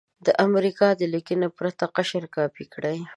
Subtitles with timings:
[0.25, 2.97] د امریکا د لیکنې پرته نقشه کاپې کړئ.